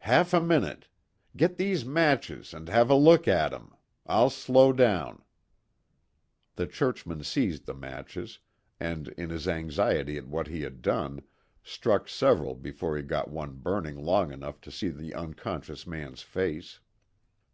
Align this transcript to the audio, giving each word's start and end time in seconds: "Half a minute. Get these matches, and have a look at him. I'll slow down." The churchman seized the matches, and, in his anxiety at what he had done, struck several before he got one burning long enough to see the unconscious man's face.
"Half 0.00 0.34
a 0.34 0.40
minute. 0.42 0.86
Get 1.34 1.56
these 1.56 1.82
matches, 1.82 2.52
and 2.52 2.68
have 2.68 2.90
a 2.90 2.94
look 2.94 3.26
at 3.26 3.54
him. 3.54 3.72
I'll 4.04 4.28
slow 4.28 4.70
down." 4.70 5.22
The 6.56 6.66
churchman 6.66 7.22
seized 7.24 7.64
the 7.64 7.72
matches, 7.72 8.38
and, 8.78 9.08
in 9.16 9.30
his 9.30 9.48
anxiety 9.48 10.18
at 10.18 10.28
what 10.28 10.48
he 10.48 10.60
had 10.60 10.82
done, 10.82 11.22
struck 11.62 12.06
several 12.06 12.54
before 12.54 12.98
he 12.98 13.02
got 13.02 13.30
one 13.30 13.54
burning 13.54 13.96
long 14.04 14.30
enough 14.30 14.60
to 14.60 14.70
see 14.70 14.90
the 14.90 15.14
unconscious 15.14 15.86
man's 15.86 16.20
face. 16.20 16.80